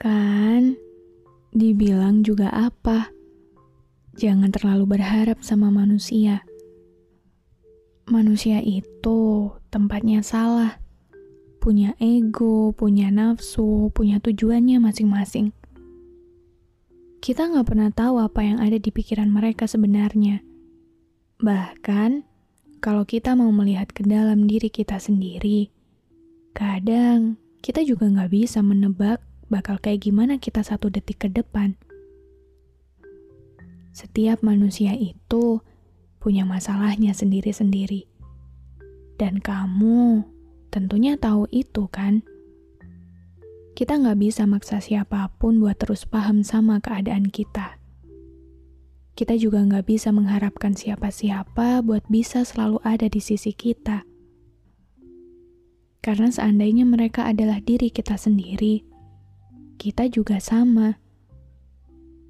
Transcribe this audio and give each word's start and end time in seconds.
Kan, 0.00 0.80
dibilang 1.52 2.24
juga 2.24 2.48
apa? 2.48 3.12
Jangan 4.16 4.48
terlalu 4.48 4.96
berharap 4.96 5.44
sama 5.44 5.68
manusia. 5.68 6.40
Manusia 8.08 8.64
itu 8.64 9.52
tempatnya 9.68 10.24
salah. 10.24 10.80
Punya 11.60 11.92
ego, 12.00 12.72
punya 12.72 13.12
nafsu, 13.12 13.92
punya 13.92 14.24
tujuannya 14.24 14.80
masing-masing. 14.80 15.52
Kita 17.20 17.52
nggak 17.52 17.68
pernah 17.68 17.92
tahu 17.92 18.24
apa 18.24 18.40
yang 18.40 18.56
ada 18.56 18.80
di 18.80 18.88
pikiran 18.88 19.28
mereka 19.28 19.68
sebenarnya. 19.68 20.40
Bahkan, 21.44 22.24
kalau 22.80 23.04
kita 23.04 23.36
mau 23.36 23.52
melihat 23.52 23.92
ke 23.92 24.08
dalam 24.08 24.48
diri 24.48 24.72
kita 24.72 24.96
sendiri, 24.96 25.68
kadang 26.56 27.36
kita 27.60 27.84
juga 27.84 28.08
nggak 28.08 28.32
bisa 28.32 28.64
menebak 28.64 29.20
bakal 29.50 29.76
kayak 29.82 30.06
gimana 30.06 30.38
kita 30.38 30.62
satu 30.62 30.88
detik 30.88 31.26
ke 31.26 31.28
depan. 31.28 31.74
Setiap 33.90 34.46
manusia 34.46 34.94
itu 34.94 35.60
punya 36.22 36.46
masalahnya 36.46 37.10
sendiri-sendiri. 37.10 38.06
Dan 39.18 39.42
kamu 39.42 40.24
tentunya 40.70 41.18
tahu 41.18 41.50
itu 41.50 41.90
kan? 41.90 42.22
Kita 43.74 43.98
nggak 43.98 44.18
bisa 44.22 44.46
maksa 44.46 44.78
siapa 44.78 45.28
pun 45.36 45.58
buat 45.58 45.76
terus 45.76 46.06
paham 46.06 46.46
sama 46.46 46.78
keadaan 46.78 47.28
kita. 47.28 47.80
Kita 49.18 49.36
juga 49.36 49.60
nggak 49.60 49.84
bisa 49.84 50.14
mengharapkan 50.14 50.72
siapa-siapa 50.72 51.84
buat 51.84 52.06
bisa 52.08 52.46
selalu 52.46 52.80
ada 52.86 53.10
di 53.10 53.20
sisi 53.20 53.52
kita. 53.52 54.06
Karena 56.00 56.32
seandainya 56.32 56.88
mereka 56.88 57.28
adalah 57.28 57.60
diri 57.60 57.92
kita 57.92 58.16
sendiri, 58.16 58.80
kita 59.80 60.12
juga 60.12 60.36
sama. 60.44 61.00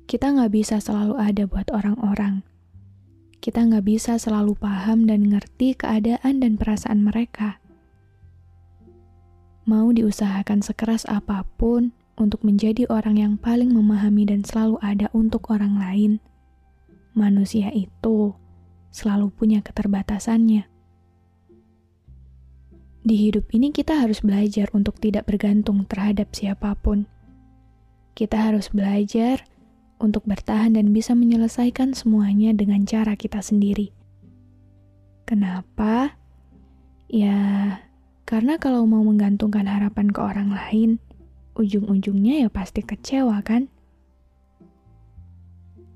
Kita 0.07 0.31
nggak 0.31 0.55
bisa 0.55 0.79
selalu 0.79 1.19
ada 1.19 1.51
buat 1.51 1.67
orang-orang. 1.75 2.47
Kita 3.43 3.67
nggak 3.67 3.83
bisa 3.91 4.23
selalu 4.23 4.55
paham 4.55 5.11
dan 5.11 5.27
ngerti 5.27 5.75
keadaan 5.75 6.39
dan 6.39 6.55
perasaan 6.55 7.03
mereka. 7.03 7.59
Mau 9.67 9.91
diusahakan 9.91 10.63
sekeras 10.63 11.03
apa 11.11 11.43
pun 11.59 11.91
untuk 12.15 12.47
menjadi 12.47 12.87
orang 12.87 13.19
yang 13.19 13.35
paling 13.35 13.75
memahami 13.75 14.31
dan 14.31 14.47
selalu 14.47 14.79
ada 14.79 15.11
untuk 15.11 15.51
orang 15.51 15.75
lain, 15.75 16.13
manusia 17.19 17.75
itu 17.75 18.31
selalu 18.95 19.35
punya 19.35 19.59
keterbatasannya. 19.59 20.71
Di 23.01 23.17
hidup 23.17 23.49
ini, 23.57 23.73
kita 23.73 23.97
harus 23.97 24.21
belajar 24.21 24.69
untuk 24.77 25.01
tidak 25.01 25.25
bergantung 25.25 25.89
terhadap 25.89 26.29
siapa 26.37 26.77
pun 26.77 27.09
kita 28.21 28.37
harus 28.37 28.69
belajar 28.69 29.49
untuk 29.97 30.29
bertahan 30.29 30.77
dan 30.77 30.93
bisa 30.93 31.17
menyelesaikan 31.17 31.97
semuanya 31.97 32.53
dengan 32.53 32.85
cara 32.85 33.17
kita 33.17 33.41
sendiri. 33.41 33.97
Kenapa? 35.25 36.21
Ya, 37.09 37.81
karena 38.29 38.61
kalau 38.61 38.85
mau 38.85 39.01
menggantungkan 39.01 39.65
harapan 39.65 40.13
ke 40.13 40.21
orang 40.21 40.53
lain, 40.53 41.01
ujung-ujungnya 41.57 42.45
ya 42.45 42.49
pasti 42.53 42.85
kecewa 42.85 43.41
kan? 43.41 43.73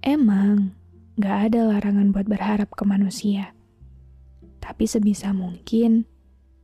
Emang, 0.01 0.73
gak 1.21 1.53
ada 1.53 1.77
larangan 1.77 2.09
buat 2.09 2.25
berharap 2.25 2.73
ke 2.73 2.89
manusia. 2.89 3.53
Tapi 4.65 4.89
sebisa 4.89 5.37
mungkin, 5.37 6.09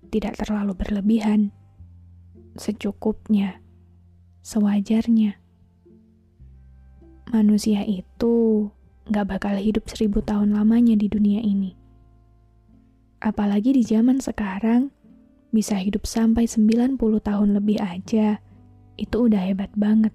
tidak 0.08 0.40
terlalu 0.40 0.72
berlebihan. 0.72 1.52
Secukupnya, 2.56 3.60
sewajarnya 4.40 5.39
manusia 7.30 7.86
itu 7.86 8.66
gak 9.10 9.26
bakal 9.26 9.54
hidup 9.54 9.86
seribu 9.86 10.22
tahun 10.22 10.54
lamanya 10.54 10.98
di 10.98 11.06
dunia 11.06 11.42
ini. 11.42 11.78
Apalagi 13.22 13.74
di 13.76 13.82
zaman 13.86 14.18
sekarang, 14.18 14.90
bisa 15.54 15.78
hidup 15.78 16.06
sampai 16.06 16.46
90 16.50 16.98
tahun 16.98 17.48
lebih 17.58 17.78
aja, 17.78 18.38
itu 18.98 19.16
udah 19.16 19.42
hebat 19.46 19.70
banget. 19.78 20.14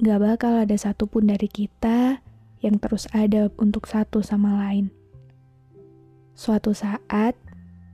Gak 0.00 0.20
bakal 0.22 0.64
ada 0.64 0.76
satupun 0.78 1.28
dari 1.28 1.46
kita 1.46 2.24
yang 2.64 2.76
terus 2.80 3.06
ada 3.12 3.52
untuk 3.60 3.86
satu 3.86 4.24
sama 4.24 4.56
lain. 4.66 4.88
Suatu 6.32 6.72
saat, 6.72 7.36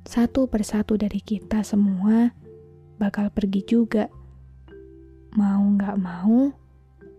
satu 0.06 0.46
persatu 0.46 0.94
dari 0.94 1.18
kita 1.18 1.66
semua 1.66 2.30
bakal 2.96 3.26
pergi 3.34 3.66
juga. 3.66 4.06
Mau 5.34 5.66
gak 5.76 5.98
mau, 5.98 6.54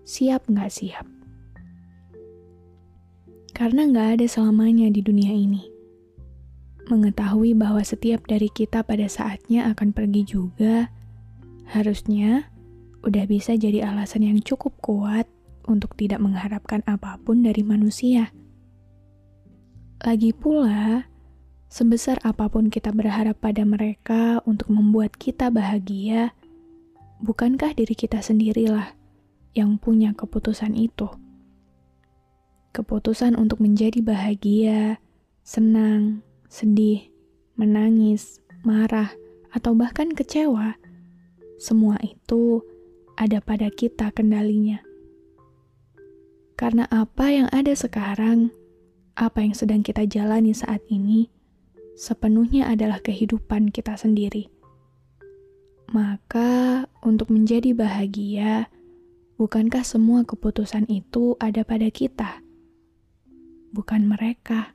siap 0.08 0.48
nggak 0.48 0.72
siap. 0.72 1.04
Karena 3.52 3.84
nggak 3.84 4.10
ada 4.16 4.26
selamanya 4.32 4.88
di 4.88 5.04
dunia 5.04 5.36
ini. 5.36 5.68
Mengetahui 6.88 7.52
bahwa 7.60 7.84
setiap 7.84 8.24
dari 8.24 8.48
kita 8.48 8.88
pada 8.88 9.04
saatnya 9.12 9.68
akan 9.68 9.92
pergi 9.92 10.24
juga, 10.24 10.88
harusnya 11.68 12.48
udah 13.04 13.28
bisa 13.28 13.60
jadi 13.60 13.84
alasan 13.84 14.24
yang 14.24 14.40
cukup 14.40 14.80
kuat 14.80 15.28
untuk 15.68 16.00
tidak 16.00 16.24
mengharapkan 16.24 16.80
apa 16.88 17.20
pun 17.20 17.44
dari 17.44 17.68
manusia. 17.68 18.32
Lagi 20.00 20.32
pula, 20.32 21.04
sebesar 21.68 22.24
apa 22.24 22.48
pun 22.48 22.72
kita 22.72 22.96
berharap 22.96 23.44
pada 23.44 23.68
mereka 23.68 24.40
untuk 24.48 24.72
membuat 24.72 25.20
kita 25.20 25.52
bahagia, 25.52 26.32
bukankah 27.20 27.76
diri 27.76 27.92
kita 27.92 28.24
sendirilah 28.24 28.97
yang 29.58 29.82
punya 29.82 30.14
keputusan 30.14 30.78
itu. 30.78 31.10
Keputusan 32.78 33.34
untuk 33.34 33.58
menjadi 33.58 34.06
bahagia, 34.06 35.02
senang, 35.42 36.22
sedih, 36.46 37.10
menangis, 37.58 38.38
marah, 38.62 39.10
atau 39.50 39.74
bahkan 39.74 40.14
kecewa, 40.14 40.78
semua 41.58 41.98
itu 42.06 42.62
ada 43.18 43.42
pada 43.42 43.74
kita 43.74 44.14
kendalinya. 44.14 44.78
Karena 46.54 46.86
apa 46.94 47.34
yang 47.34 47.50
ada 47.50 47.74
sekarang, 47.74 48.54
apa 49.18 49.42
yang 49.42 49.58
sedang 49.58 49.82
kita 49.82 50.06
jalani 50.06 50.54
saat 50.54 50.86
ini, 50.94 51.34
sepenuhnya 51.98 52.70
adalah 52.70 53.02
kehidupan 53.02 53.74
kita 53.74 53.98
sendiri. 53.98 54.54
Maka, 55.90 56.86
untuk 57.02 57.34
menjadi 57.34 57.74
bahagia, 57.74 58.70
Bukankah 59.38 59.86
semua 59.86 60.26
keputusan 60.26 60.90
itu 60.90 61.38
ada 61.38 61.62
pada 61.62 61.94
kita, 61.94 62.42
bukan 63.70 64.10
mereka? 64.10 64.74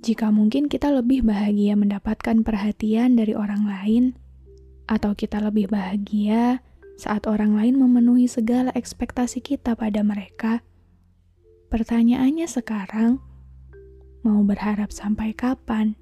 Jika 0.00 0.32
mungkin 0.32 0.72
kita 0.72 0.88
lebih 0.88 1.28
bahagia 1.28 1.76
mendapatkan 1.76 2.40
perhatian 2.40 3.20
dari 3.20 3.36
orang 3.36 3.68
lain, 3.68 4.04
atau 4.88 5.12
kita 5.12 5.44
lebih 5.44 5.68
bahagia 5.68 6.64
saat 6.96 7.28
orang 7.28 7.52
lain 7.52 7.76
memenuhi 7.76 8.24
segala 8.24 8.72
ekspektasi 8.72 9.44
kita 9.44 9.76
pada 9.76 10.00
mereka, 10.00 10.64
pertanyaannya 11.68 12.48
sekarang, 12.48 13.20
mau 14.24 14.40
berharap 14.40 14.88
sampai 14.88 15.36
kapan? 15.36 16.00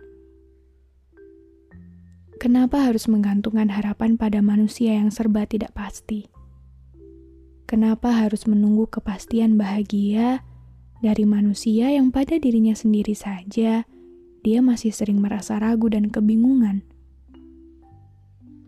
Kenapa 2.39 2.87
harus 2.87 3.11
menggantungkan 3.11 3.67
harapan 3.67 4.15
pada 4.15 4.39
manusia 4.39 4.95
yang 4.95 5.11
serba 5.11 5.43
tidak 5.51 5.75
pasti? 5.75 6.36
Kenapa 7.67 8.15
harus 8.15 8.47
menunggu 8.47 8.87
kepastian 8.87 9.59
bahagia 9.59 10.47
dari 11.03 11.27
manusia 11.27 11.91
yang 11.91 12.15
pada 12.15 12.39
dirinya 12.39 12.73
sendiri 12.79 13.13
saja 13.13 13.83
dia 14.47 14.59
masih 14.63 14.95
sering 14.95 15.19
merasa 15.19 15.59
ragu 15.59 15.91
dan 15.91 16.09
kebingungan? 16.09 16.87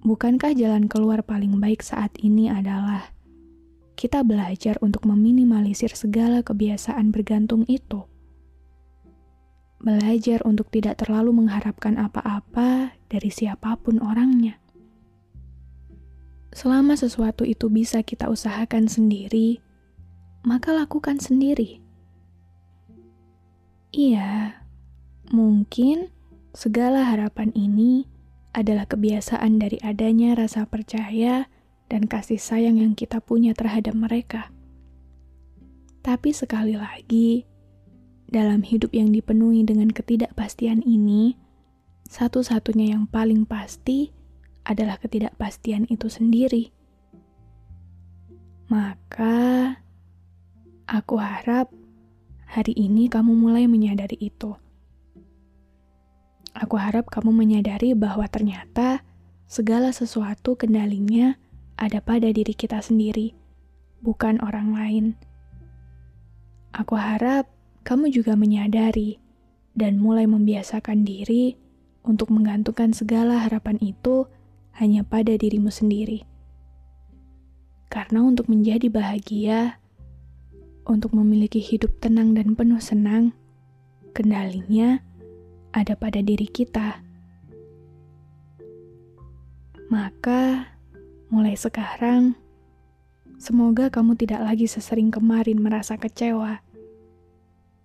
Bukankah 0.03 0.55
jalan 0.59 0.91
keluar 0.91 1.23
paling 1.23 1.63
baik 1.63 1.81
saat 1.81 2.11
ini 2.19 2.51
adalah 2.51 3.15
kita 3.95 4.27
belajar 4.27 4.79
untuk 4.83 5.07
meminimalisir 5.07 5.95
segala 5.95 6.43
kebiasaan 6.43 7.15
bergantung 7.15 7.63
itu? 7.71 8.07
belajar 9.79 10.43
untuk 10.43 10.69
tidak 10.75 10.99
terlalu 10.99 11.31
mengharapkan 11.31 11.95
apa-apa 11.97 12.99
dari 13.07 13.31
siapa 13.31 13.79
pun 13.79 14.03
orangnya. 14.03 14.59
Selama 16.53 16.97
sesuatu 16.97 17.45
itu 17.45 17.69
bisa 17.69 18.01
kita 18.01 18.33
usahakan 18.33 18.89
sendiri, 18.89 19.61
maka 20.43 20.73
lakukan 20.73 21.21
sendiri. 21.21 21.85
Iya, 23.93 24.65
mungkin 25.33 26.13
segala 26.53 27.09
harapan 27.09 27.53
ini 27.53 28.09
adalah 28.57 28.89
kebiasaan 28.89 29.61
dari 29.61 29.79
adanya 29.85 30.37
rasa 30.37 30.65
percaya 30.65 31.49
dan 31.89 32.05
kasih 32.05 32.41
sayang 32.41 32.81
yang 32.81 32.93
kita 32.93 33.21
punya 33.21 33.57
terhadap 33.57 33.97
mereka. 33.97 34.53
Tapi 36.05 36.33
sekali 36.33 36.77
lagi, 36.77 37.45
dalam 38.29 38.61
hidup 38.65 38.93
yang 38.93 39.13
dipenuhi 39.13 39.65
dengan 39.65 39.89
ketidakpastian 39.89 40.85
ini, 40.85 41.37
satu-satunya 42.09 42.97
yang 42.97 43.05
paling 43.09 43.45
pasti 43.45 44.13
adalah 44.69 45.01
ketidakpastian 45.01 45.89
itu 45.89 46.13
sendiri. 46.13 46.69
Maka, 48.69 49.73
aku 50.85 51.17
harap 51.17 51.73
hari 52.45 52.77
ini 52.77 53.09
kamu 53.09 53.33
mulai 53.33 53.65
menyadari 53.65 54.21
itu. 54.21 54.53
Aku 56.53 56.77
harap 56.77 57.09
kamu 57.09 57.33
menyadari 57.33 57.97
bahwa 57.97 58.29
ternyata 58.29 59.01
segala 59.49 59.89
sesuatu 59.89 60.53
kendalinya 60.53 61.41
ada 61.81 62.05
pada 62.05 62.29
diri 62.29 62.53
kita 62.53 62.85
sendiri, 62.85 63.33
bukan 64.05 64.37
orang 64.45 64.77
lain. 64.77 65.05
Aku 66.77 66.93
harap 66.93 67.49
kamu 67.89 68.13
juga 68.13 68.37
menyadari 68.37 69.17
dan 69.73 69.97
mulai 69.97 70.29
membiasakan 70.29 71.09
diri 71.09 71.57
untuk 72.05 72.29
menggantungkan 72.29 72.93
segala 72.93 73.49
harapan 73.49 73.81
itu 73.81 74.29
hanya 74.79 75.03
pada 75.03 75.35
dirimu 75.35 75.69
sendiri. 75.69 76.23
Karena 77.91 78.23
untuk 78.23 78.47
menjadi 78.47 78.87
bahagia, 78.89 79.83
untuk 80.87 81.13
memiliki 81.13 81.61
hidup 81.61 81.99
tenang 81.99 82.33
dan 82.33 82.55
penuh 82.55 82.81
senang, 82.81 83.37
kendalinya 84.15 85.03
ada 85.77 85.99
pada 85.99 86.23
diri 86.23 86.47
kita. 86.49 87.03
Maka, 89.91 90.73
mulai 91.29 91.59
sekarang, 91.59 92.39
semoga 93.37 93.91
kamu 93.91 94.15
tidak 94.17 94.47
lagi 94.47 94.65
sesering 94.71 95.11
kemarin 95.11 95.61
merasa 95.61 95.97
kecewa 95.97 96.61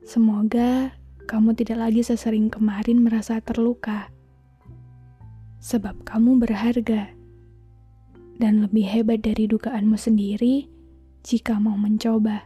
Semoga 0.03 0.91
kamu 1.31 1.55
tidak 1.55 1.87
lagi 1.87 2.03
sesering 2.03 2.51
kemarin 2.51 2.99
merasa 2.99 3.39
terluka, 3.39 4.11
sebab 5.63 6.03
kamu 6.03 6.43
berharga 6.43 7.07
dan 8.43 8.67
lebih 8.67 8.83
hebat 8.83 9.23
dari 9.23 9.47
dugaanmu 9.47 9.95
sendiri 9.95 10.67
jika 11.23 11.55
mau 11.55 11.79
mencoba. 11.79 12.43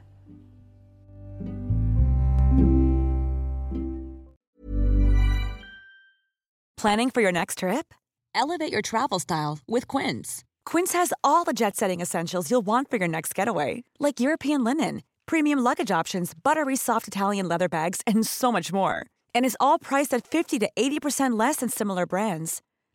Planning 6.77 7.09
for 7.09 7.25
your 7.25 7.33
next 7.33 7.65
trip? 7.65 7.89
Elevate 8.37 8.69
your 8.69 8.85
travel 8.85 9.17
style 9.17 9.57
with 9.65 9.89
Quince. 9.89 10.45
Quince 10.61 10.93
has 10.93 11.09
all 11.25 11.41
the 11.41 11.57
jet 11.57 11.73
setting 11.73 12.05
essentials 12.05 12.53
you'll 12.53 12.61
want 12.61 12.85
for 12.85 13.01
your 13.01 13.09
next 13.09 13.33
getaway, 13.33 13.81
like 13.97 14.21
European 14.21 14.61
linen 14.61 15.01
premium 15.27 15.59
luggage 15.59 15.91
options, 15.91 16.33
buttery 16.33 16.75
soft 16.75 17.07
Italian 17.07 17.47
leather 17.47 17.69
bags, 17.69 18.01
and 18.07 18.25
so 18.25 18.51
much 18.51 18.73
more. 18.73 19.05
And 19.35 19.45
is 19.45 19.57
all 19.59 19.77
priced 19.77 20.13
at 20.13 20.25
50 20.25 20.57
to 20.59 20.69
80% 20.75 21.37
less 21.37 21.57
than 21.57 21.69
similar 21.69 22.07
brands. 22.07 22.61